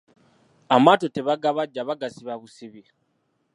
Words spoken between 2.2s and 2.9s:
busibi.